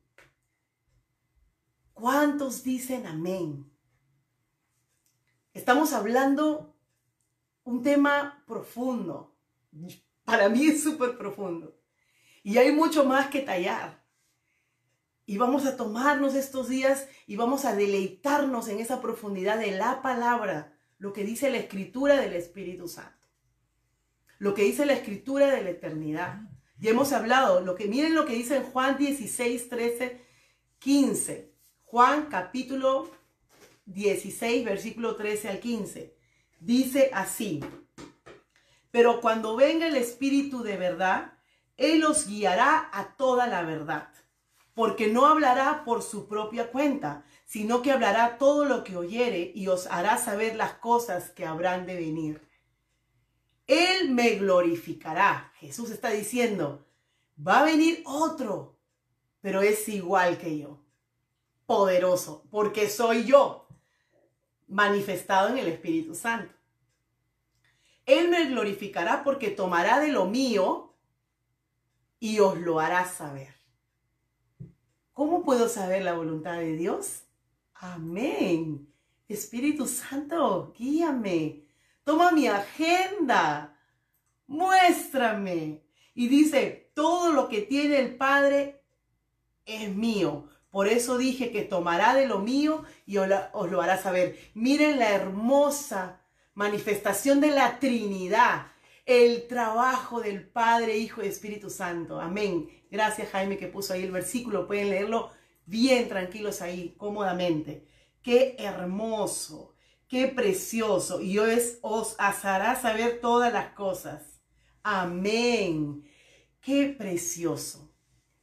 [1.94, 3.75] ¿Cuántos dicen amén?
[5.56, 6.76] Estamos hablando
[7.64, 9.34] un tema profundo.
[10.26, 11.80] Para mí es súper profundo.
[12.44, 14.04] Y hay mucho más que tallar.
[15.26, 20.02] Y vamos a tomarnos estos días y vamos a deleitarnos en esa profundidad de la
[20.02, 23.26] palabra, lo que dice la escritura del Espíritu Santo.
[24.38, 26.42] Lo que dice la escritura de la eternidad.
[26.80, 30.22] Ya hemos hablado, lo que miren lo que dice en Juan 16, 13,
[30.80, 31.56] 15.
[31.86, 33.10] Juan capítulo
[33.86, 36.16] 16, versículo 13 al 15.
[36.60, 37.64] Dice así,
[38.92, 41.34] pero cuando venga el Espíritu de verdad,
[41.78, 44.10] Él os guiará a toda la verdad
[44.76, 49.68] porque no hablará por su propia cuenta, sino que hablará todo lo que oyere y
[49.68, 52.48] os hará saber las cosas que habrán de venir.
[53.68, 55.54] Él me glorificará.
[55.56, 56.86] Jesús está diciendo,
[57.36, 58.78] va a venir otro,
[59.40, 60.84] pero es igual que yo,
[61.66, 63.65] poderoso, porque soy yo,
[64.68, 66.54] manifestado en el Espíritu Santo.
[68.06, 70.94] Él me glorificará porque tomará de lo mío
[72.20, 73.56] y os lo hará saber.
[75.14, 77.24] ¿Cómo puedo saber la voluntad de Dios?
[77.74, 78.92] Amén.
[79.28, 81.64] Espíritu Santo, guíame.
[82.04, 83.80] Toma mi agenda.
[84.48, 85.84] Muéstrame.
[86.14, 88.84] Y dice, todo lo que tiene el Padre
[89.66, 90.48] es mío.
[90.76, 94.38] Por eso dije que tomará de lo mío y os lo hará saber.
[94.56, 96.20] Miren la hermosa
[96.54, 98.68] manifestación de la Trinidad,
[99.06, 102.20] el trabajo del Padre, Hijo y Espíritu Santo.
[102.20, 102.68] Amén.
[102.92, 104.68] Gracias Jaime que puso ahí el versículo.
[104.68, 105.30] Pueden leerlo
[105.66, 107.88] bien tranquilos ahí, cómodamente.
[108.22, 109.76] Qué hermoso,
[110.10, 111.22] qué precioso.
[111.22, 114.42] Y os, os hará saber todas las cosas.
[114.84, 116.04] Amén.
[116.60, 117.94] Qué precioso.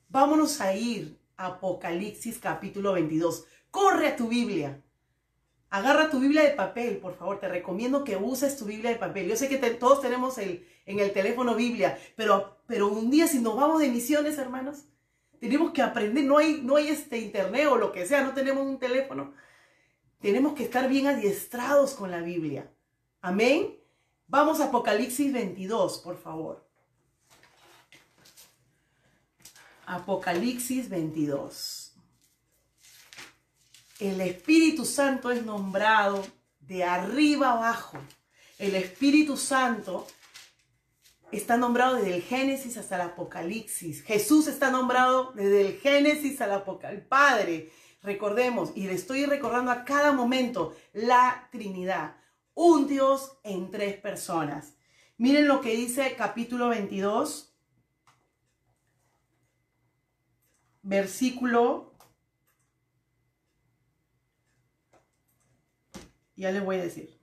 [0.08, 3.46] Vámonos a ir Apocalipsis capítulo 22.
[3.70, 4.81] Corre a tu Biblia.
[5.70, 7.40] Agarra tu Biblia de papel, por favor.
[7.40, 9.28] Te recomiendo que uses tu Biblia de papel.
[9.28, 13.40] Yo sé que todos tenemos el, en el teléfono Biblia, pero, pero un día si
[13.40, 14.85] nos vamos de misiones, hermanos,
[15.40, 16.24] tenemos que aprender.
[16.24, 19.35] No hay, no hay este internet o lo que sea, no tenemos un teléfono.
[20.20, 22.70] Tenemos que estar bien adiestrados con la Biblia.
[23.20, 23.76] Amén.
[24.28, 26.71] Vamos a Apocalipsis 22, por favor.
[29.86, 31.92] Apocalipsis 22.
[33.98, 36.24] El Espíritu Santo es nombrado
[36.60, 37.98] de arriba abajo.
[38.58, 40.06] El Espíritu Santo
[41.32, 44.02] está nombrado desde el Génesis hasta el Apocalipsis.
[44.02, 47.08] Jesús está nombrado desde el Génesis al Apocalipsis.
[47.08, 52.16] Padre, recordemos, y le estoy recordando a cada momento, la Trinidad.
[52.54, 54.74] Un Dios en tres personas.
[55.16, 57.51] Miren lo que dice capítulo 22,
[60.82, 61.94] versículo,
[66.36, 67.18] ya les voy a decir,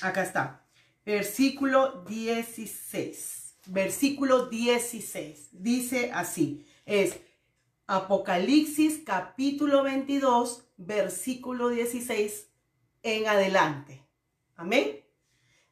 [0.00, 0.66] acá está,
[1.04, 7.20] versículo 16, versículo 16, dice así, es
[7.86, 12.48] Apocalipsis capítulo 22, versículo 16
[13.02, 14.06] en adelante.
[14.54, 15.04] Amén.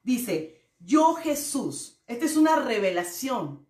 [0.02, 3.66] Dice, yo Jesús, esta es una revelación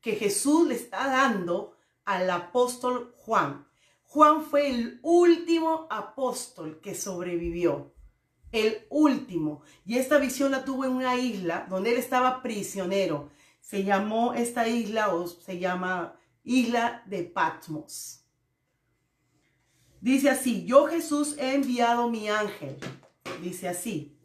[0.00, 1.71] que Jesús le está dando
[2.04, 3.66] al apóstol Juan.
[4.04, 7.94] Juan fue el último apóstol que sobrevivió.
[8.50, 9.62] El último.
[9.86, 13.30] Y esta visión la tuvo en una isla donde él estaba prisionero.
[13.60, 18.26] Se llamó esta isla o se llama isla de Patmos.
[20.00, 22.76] Dice así, yo Jesús he enviado mi ángel.
[23.40, 24.18] Dice así.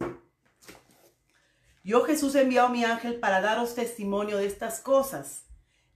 [1.84, 5.47] Yo Jesús he enviado mi ángel para daros testimonio de estas cosas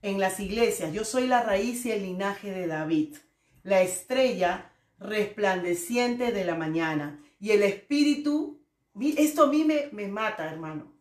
[0.02, 0.92] en las iglesias.
[0.92, 3.16] Yo soy la raíz y el linaje de David,
[3.62, 7.20] la estrella resplandeciente de la mañana.
[7.40, 8.60] Y el espíritu,
[9.00, 10.92] esto a mí me, me mata, hermano,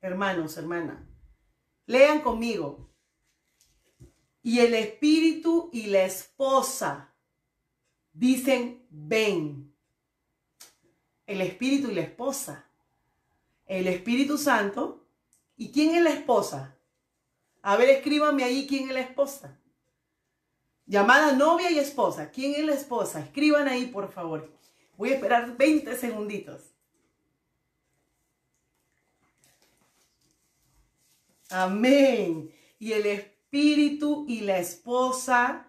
[0.00, 1.06] hermanos, hermana.
[1.86, 2.90] Lean conmigo.
[4.42, 7.14] Y el espíritu y la esposa
[8.12, 9.74] dicen, ven.
[11.26, 12.66] El espíritu y la esposa.
[13.66, 15.06] El Espíritu Santo.
[15.56, 16.76] ¿Y quién es la esposa?
[17.62, 19.58] A ver, escríbanme ahí quién es la esposa.
[20.86, 22.30] Llamada novia y esposa.
[22.30, 23.20] ¿Quién es la esposa?
[23.20, 24.50] Escriban ahí, por favor.
[24.96, 26.62] Voy a esperar 20 segunditos.
[31.50, 32.52] Amén.
[32.78, 35.68] Y el espíritu y la esposa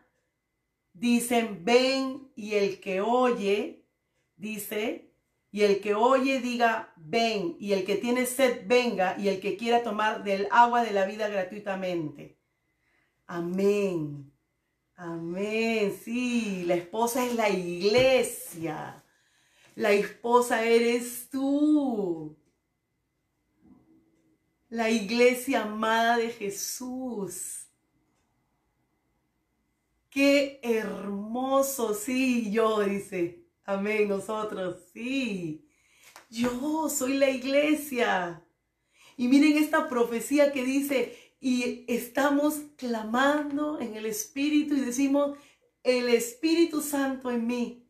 [0.94, 3.84] dicen, ven, y el que oye,
[4.36, 5.11] dice,
[5.52, 9.58] y el que oye diga, ven, y el que tiene sed, venga, y el que
[9.58, 12.38] quiera tomar del agua de la vida gratuitamente.
[13.28, 14.32] Amén.
[14.96, 15.98] Amén.
[16.04, 19.04] Sí, la esposa es la iglesia.
[19.76, 22.38] La esposa eres tú.
[24.70, 27.68] La iglesia amada de Jesús.
[30.10, 33.41] Qué hermoso, sí, yo, dice.
[33.66, 35.68] Amén, nosotros, sí.
[36.30, 38.44] Yo soy la iglesia.
[39.18, 45.38] Y miren esta profecía que dice, y estamos clamando en el Espíritu y decimos,
[45.84, 47.88] el Espíritu Santo en mí.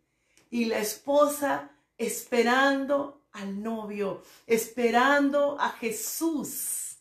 [0.49, 6.97] Y la esposa esperando al novio, esperando a Jesús.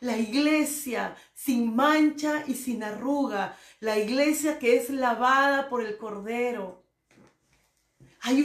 [0.00, 3.56] La iglesia sin mancha y sin arruga.
[3.80, 6.75] La iglesia que es lavada por el Cordero.
[8.28, 8.42] Hay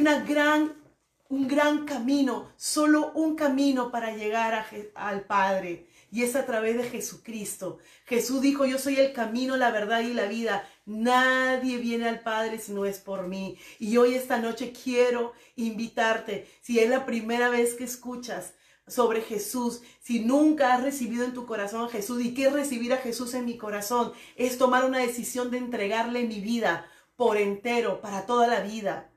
[1.30, 4.64] un gran camino, solo un camino para llegar
[4.94, 5.88] al Padre.
[6.12, 7.80] Y es a través de Jesucristo.
[8.06, 10.70] Jesús dijo, yo soy el camino, la verdad y la vida.
[10.86, 13.58] Nadie viene al Padre si no es por mí.
[13.80, 18.54] Y hoy esta noche quiero invitarte, si es la primera vez que escuchas
[18.86, 22.94] sobre Jesús, si nunca has recibido en tu corazón a Jesús, ¿y qué es recibir
[22.94, 24.14] a Jesús en mi corazón?
[24.36, 29.08] Es tomar una decisión de entregarle mi vida por entero, para toda la vida.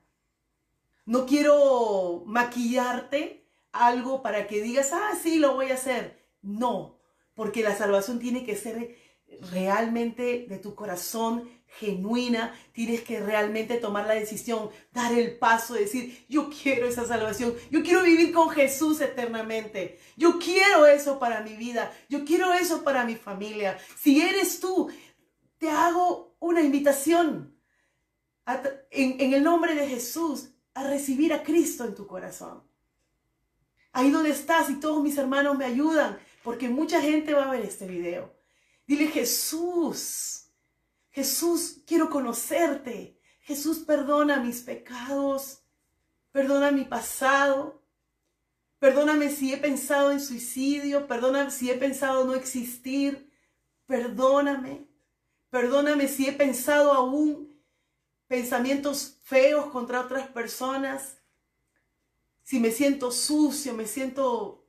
[1.05, 6.25] No quiero maquillarte algo para que digas, ah, sí, lo voy a hacer.
[6.41, 6.99] No,
[7.33, 8.97] porque la salvación tiene que ser
[9.51, 16.25] realmente de tu corazón genuina, tienes que realmente tomar la decisión, dar el paso, decir,
[16.29, 21.55] yo quiero esa salvación, yo quiero vivir con Jesús eternamente, yo quiero eso para mi
[21.55, 23.77] vida, yo quiero eso para mi familia.
[23.99, 24.89] Si eres tú,
[25.57, 27.59] te hago una invitación
[28.91, 32.63] en, en el nombre de Jesús a recibir a Cristo en tu corazón.
[33.91, 37.61] Ahí donde estás y todos mis hermanos me ayudan, porque mucha gente va a ver
[37.61, 38.35] este video.
[38.85, 40.45] Dile, Jesús,
[41.11, 43.17] Jesús, quiero conocerte.
[43.39, 45.63] Jesús, perdona mis pecados.
[46.33, 47.81] Perdona mi pasado.
[48.79, 51.07] Perdóname si he pensado en suicidio.
[51.07, 53.31] Perdóname si he pensado no existir.
[53.85, 54.89] Perdóname.
[55.49, 57.54] Perdóname si he pensado aún
[58.27, 61.17] pensamientos feos contra otras personas.
[62.43, 64.63] Si me siento sucio, me siento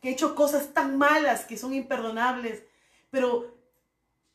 [0.00, 2.64] que he hecho cosas tan malas que son imperdonables.
[3.10, 3.56] Pero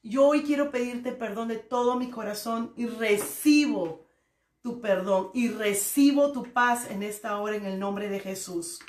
[0.03, 4.05] yo hoy quiero pedirte perdón de todo mi corazón y recibo
[4.61, 8.79] tu perdón y recibo tu paz en esta hora en el nombre de Jesús.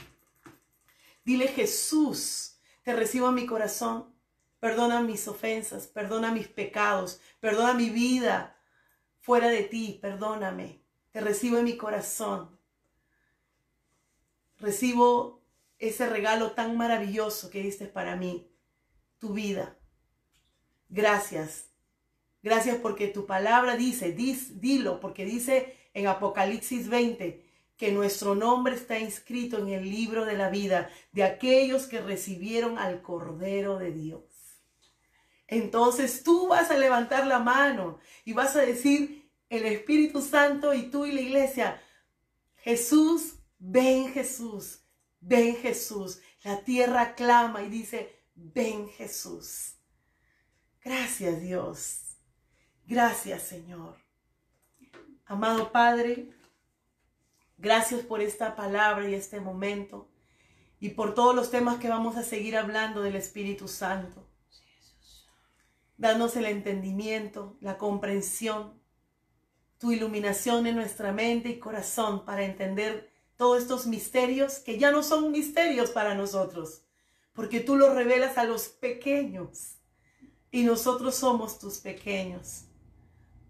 [1.25, 4.07] Dile Jesús, te recibo en mi corazón.
[4.61, 8.58] Perdona mis ofensas, perdona mis pecados, perdona mi vida
[9.21, 10.83] fuera de ti, perdóname.
[11.11, 12.59] Te recibo en mi corazón.
[14.59, 15.43] Recibo
[15.79, 18.51] ese regalo tan maravilloso que diste para mí,
[19.19, 19.79] tu vida.
[20.89, 21.71] Gracias.
[22.43, 27.45] Gracias porque tu palabra dice, dilo, porque dice en Apocalipsis 20
[27.77, 32.79] que nuestro nombre está inscrito en el libro de la vida de aquellos que recibieron
[32.79, 34.23] al Cordero de Dios.
[35.49, 40.91] Entonces tú vas a levantar la mano y vas a decir, el Espíritu Santo y
[40.91, 41.83] tú y la iglesia,
[42.57, 44.81] Jesús, ven Jesús,
[45.21, 46.21] ven Jesús.
[46.45, 49.75] La tierra clama y dice, ven Jesús.
[50.85, 52.19] Gracias Dios.
[52.87, 53.97] Gracias Señor.
[55.25, 56.31] Amado Padre,
[57.57, 60.11] gracias por esta palabra y este momento
[60.79, 64.28] y por todos los temas que vamos a seguir hablando del Espíritu Santo.
[65.99, 68.81] Danos el entendimiento, la comprensión,
[69.79, 75.03] tu iluminación en nuestra mente y corazón para entender todos estos misterios que ya no
[75.03, 76.83] son misterios para nosotros,
[77.33, 79.79] porque tú los revelas a los pequeños
[80.51, 82.65] y nosotros somos tus pequeños.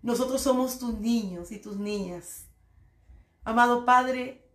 [0.03, 2.49] Nosotros somos tus niños y tus niñas.
[3.45, 4.47] Amado Padre,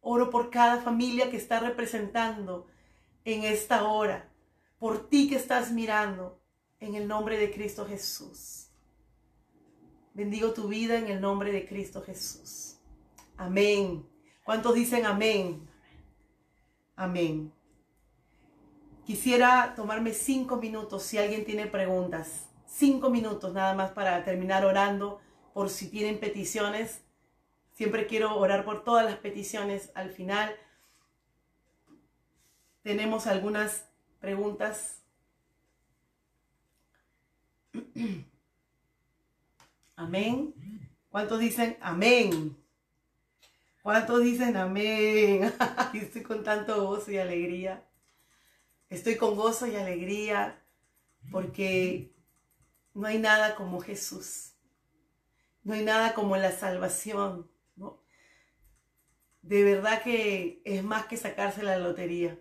[0.00, 2.66] oro por cada familia que está representando
[3.24, 4.30] en esta hora,
[4.78, 6.41] por ti que estás mirando,
[6.82, 8.66] en el nombre de Cristo Jesús.
[10.14, 12.76] Bendigo tu vida en el nombre de Cristo Jesús.
[13.36, 14.04] Amén.
[14.44, 15.68] ¿Cuántos dicen amén?
[16.96, 17.52] Amén.
[19.06, 22.48] Quisiera tomarme cinco minutos si alguien tiene preguntas.
[22.66, 25.20] Cinco minutos nada más para terminar orando
[25.54, 27.00] por si tienen peticiones.
[27.74, 30.52] Siempre quiero orar por todas las peticiones al final.
[32.82, 35.01] Tenemos algunas preguntas.
[39.96, 40.54] Amén.
[41.10, 42.56] ¿Cuántos dicen amén?
[43.82, 45.52] ¿Cuántos dicen amén?
[45.94, 47.84] Estoy con tanto gozo y alegría.
[48.88, 50.62] Estoy con gozo y alegría
[51.30, 52.14] porque
[52.94, 54.52] no hay nada como Jesús.
[55.64, 57.50] No hay nada como la salvación.
[59.42, 62.38] De verdad que es más que sacarse la lotería.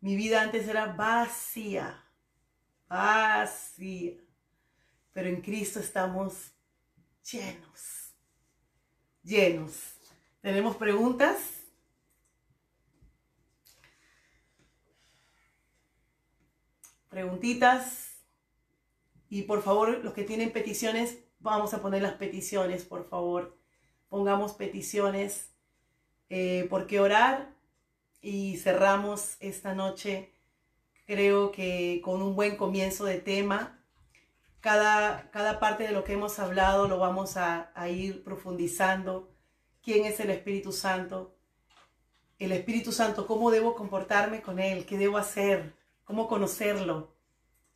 [0.00, 1.99] Mi vida antes era vacía,
[2.90, 4.12] vacía.
[5.12, 6.52] Pero en Cristo estamos
[7.22, 8.14] llenos,
[9.22, 9.94] llenos.
[10.42, 11.60] ¿Tenemos preguntas?
[17.10, 18.06] preguntitas.
[19.28, 23.58] Y por favor, los que tienen peticiones, vamos a poner las peticiones, por favor.
[24.08, 25.52] Pongamos peticiones,
[26.30, 27.54] eh, porque orar
[28.22, 30.32] y cerramos esta noche,
[31.10, 33.82] creo que con un buen comienzo de tema.
[34.60, 39.34] Cada, cada parte de lo que hemos hablado lo vamos a, a ir profundizando.
[39.82, 41.36] ¿Quién es el Espíritu Santo?
[42.38, 44.86] El Espíritu Santo, ¿cómo debo comportarme con Él?
[44.86, 45.80] ¿Qué debo hacer?
[46.10, 47.14] cómo conocerlo,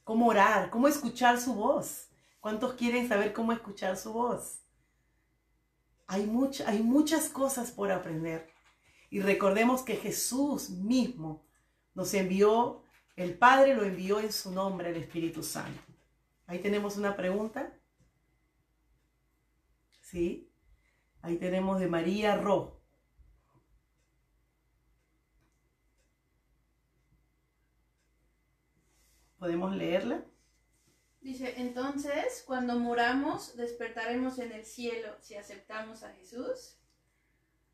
[0.03, 2.09] cómo orar, cómo escuchar su voz.
[2.41, 4.59] ¿Cuántos quieren saber cómo escuchar su voz?
[6.09, 6.29] Hay,
[6.67, 8.51] hay muchas cosas por aprender.
[9.09, 11.47] Y recordemos que Jesús mismo
[11.95, 12.84] nos envió,
[13.17, 15.81] el Padre lo envió en su nombre, el Espíritu Santo.
[16.47, 17.73] Ahí tenemos una pregunta.
[20.01, 20.51] ¿Sí?
[21.23, 22.81] Ahí tenemos de María Ro.
[29.39, 30.25] ¿Podemos leerla?
[31.21, 36.77] Dice, entonces, cuando muramos, despertaremos en el cielo si aceptamos a Jesús.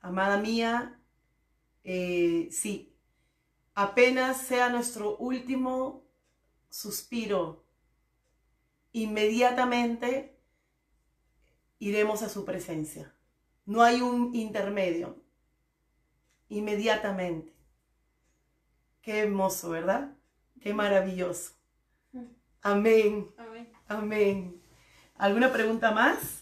[0.01, 1.01] Amada mía,
[1.83, 2.90] eh, sí,
[3.75, 6.05] apenas sea nuestro último
[6.69, 7.65] suspiro,
[8.93, 10.39] inmediatamente
[11.79, 13.15] iremos a su presencia.
[13.65, 15.23] No hay un intermedio.
[16.49, 17.53] Inmediatamente.
[19.03, 20.17] Qué hermoso, ¿verdad?
[20.61, 21.53] Qué maravilloso.
[22.63, 23.33] Amén.
[23.39, 23.73] Amén.
[23.89, 24.63] Amén.
[25.17, 26.40] ¿Alguna pregunta más?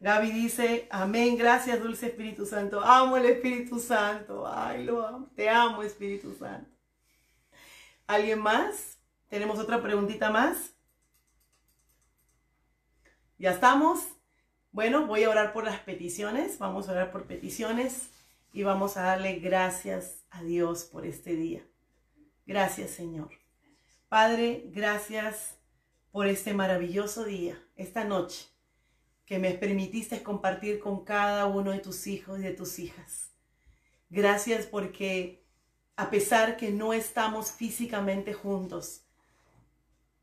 [0.00, 2.80] Gaby dice, amén, gracias dulce Espíritu Santo.
[2.80, 4.46] Amo el Espíritu Santo.
[4.46, 5.30] Ay, lo amo.
[5.34, 6.70] Te amo, Espíritu Santo.
[8.06, 8.98] ¿Alguien más?
[9.28, 10.74] ¿Tenemos otra preguntita más?
[13.38, 14.00] ¿Ya estamos?
[14.70, 16.58] Bueno, voy a orar por las peticiones.
[16.58, 18.10] Vamos a orar por peticiones
[18.52, 21.62] y vamos a darle gracias a Dios por este día.
[22.46, 23.30] Gracias, Señor.
[24.08, 25.58] Padre, gracias
[26.10, 28.48] por este maravilloso día, esta noche,
[29.28, 33.30] que me permitiste compartir con cada uno de tus hijos y de tus hijas.
[34.08, 35.44] Gracias porque
[35.96, 39.02] a pesar que no estamos físicamente juntos,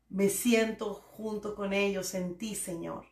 [0.08, 3.06] me siento junto con ellos en ti, Señor.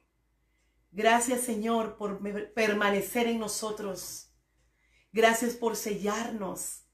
[0.90, 2.18] Gracias, Señor, por
[2.54, 4.32] permanecer en nosotros.
[5.12, 6.86] Gracias por sellarnos.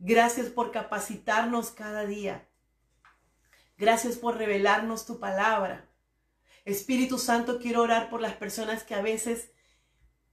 [0.00, 2.48] Gracias por capacitarnos cada día.
[3.78, 5.88] Gracias por revelarnos tu palabra.
[6.66, 9.52] Espíritu Santo, quiero orar por las personas que a veces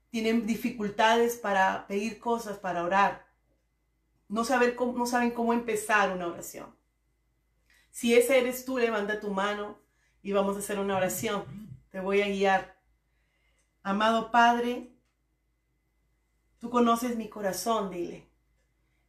[0.09, 3.27] tienen dificultades para pedir cosas, para orar.
[4.27, 6.75] No, saber no saben cómo empezar una oración.
[7.91, 9.79] Si ese eres tú, levanta tu mano
[10.23, 11.45] y vamos a hacer una oración.
[11.91, 12.81] Te voy a guiar.
[13.83, 14.91] Amado Padre,
[16.57, 18.27] tú conoces mi corazón, dile.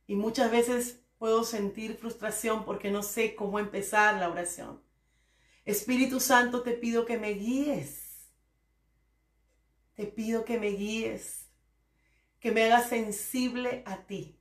[0.07, 4.84] Y muchas veces puedo sentir frustración porque no sé cómo empezar la oración.
[5.65, 8.05] Espíritu Santo, te pido que me guíes.
[9.95, 11.49] Te pido que me guíes,
[12.41, 14.41] que me hagas sensible a ti.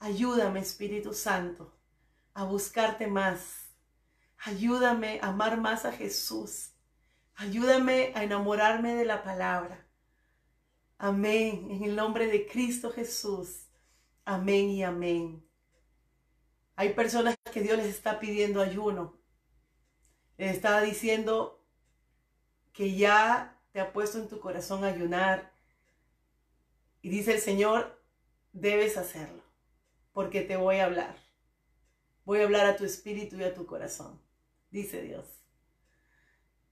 [0.00, 1.78] Ayúdame, Espíritu Santo,
[2.34, 3.68] a buscarte más.
[4.38, 6.72] Ayúdame a amar más a Jesús.
[7.34, 9.86] Ayúdame a enamorarme de la palabra.
[10.98, 11.68] Amén.
[11.70, 13.68] En el nombre de Cristo Jesús.
[14.24, 15.48] Amén y amén.
[16.74, 19.17] Hay personas que Dios les está pidiendo ayuno.
[20.38, 21.60] Está diciendo
[22.72, 25.52] que ya te ha puesto en tu corazón ayunar.
[27.02, 28.00] Y dice el Señor,
[28.52, 29.42] debes hacerlo,
[30.12, 31.16] porque te voy a hablar.
[32.24, 34.20] Voy a hablar a tu espíritu y a tu corazón,
[34.70, 35.26] dice Dios.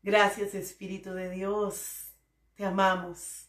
[0.03, 2.12] Gracias Espíritu de Dios,
[2.55, 3.49] te amamos.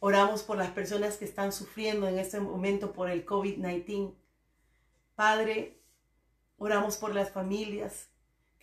[0.00, 4.14] Oramos por las personas que están sufriendo en este momento por el COVID-19.
[5.14, 5.80] Padre,
[6.56, 8.08] oramos por las familias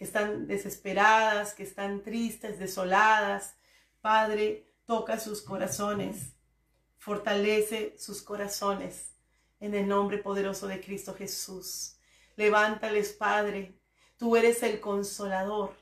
[0.03, 3.55] están desesperadas, que están tristes, desoladas.
[4.01, 6.33] Padre, toca sus corazones,
[6.97, 9.13] fortalece sus corazones
[9.59, 11.95] en el nombre poderoso de Cristo Jesús.
[12.35, 13.79] Levántales, Padre.
[14.17, 15.73] Tú eres el consolador.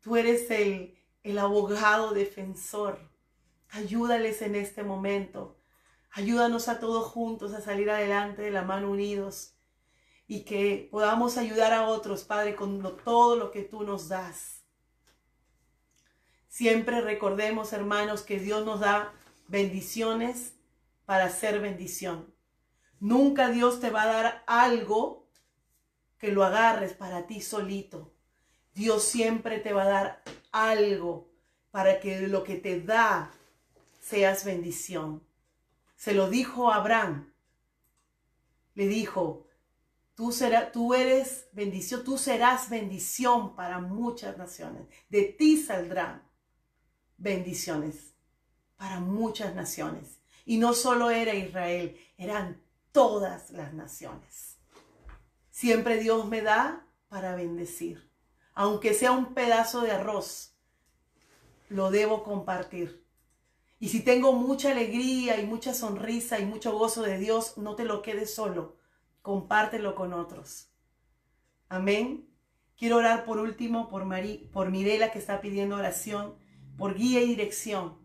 [0.00, 2.98] Tú eres el, el abogado defensor.
[3.70, 5.58] Ayúdales en este momento.
[6.12, 9.57] Ayúdanos a todos juntos a salir adelante de la mano unidos
[10.28, 14.62] y que podamos ayudar a otros, Padre, con todo lo que tú nos das.
[16.48, 19.14] Siempre recordemos, hermanos, que Dios nos da
[19.48, 20.52] bendiciones
[21.06, 22.32] para hacer bendición.
[23.00, 25.26] Nunca Dios te va a dar algo
[26.18, 28.12] que lo agarres para ti solito.
[28.74, 30.22] Dios siempre te va a dar
[30.52, 31.30] algo
[31.70, 33.32] para que lo que te da
[34.00, 35.22] seas bendición.
[35.96, 37.32] Se lo dijo a Abraham.
[38.74, 39.47] Le dijo,
[40.18, 44.88] tú, será, tú eres bendición, tú serás bendición para muchas naciones.
[45.08, 46.24] De ti saldrán
[47.18, 48.14] bendiciones
[48.76, 50.18] para muchas naciones.
[50.44, 52.60] Y no solo era Israel, eran
[52.90, 54.56] todas las naciones.
[55.52, 58.10] Siempre Dios me da para bendecir.
[58.54, 60.52] Aunque sea un pedazo de arroz,
[61.68, 63.06] lo debo compartir.
[63.78, 67.84] Y si tengo mucha alegría y mucha sonrisa y mucho gozo de Dios, no te
[67.84, 68.77] lo quedes solo,
[69.28, 70.70] compártelo con otros.
[71.68, 72.26] Amén.
[72.78, 74.06] Quiero orar por último por,
[74.50, 76.38] por Mirela que está pidiendo oración,
[76.78, 77.98] por guía y dirección.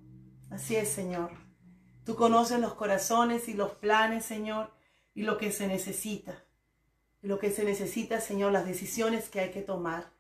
[0.52, 1.32] Así es, Señor.
[2.04, 4.74] Tú conoces los corazones y los planes, Señor,
[5.14, 6.44] y lo que se necesita.
[7.22, 10.12] Y lo que se necesita, Señor, las decisiones que hay que tomar.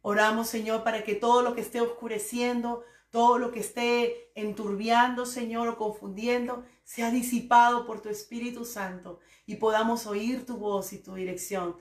[0.00, 5.68] Oramos, Señor, para que todo lo que esté oscureciendo, todo lo que esté enturbiando, Señor,
[5.68, 11.14] o confundiendo, sea disipado por tu Espíritu Santo y podamos oír tu voz y tu
[11.14, 11.76] dirección.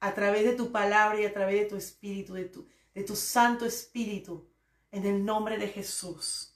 [0.00, 3.14] a través de tu palabra y a través de tu espíritu, de tu, de tu
[3.14, 4.48] Santo Espíritu,
[4.90, 6.51] en el nombre de Jesús.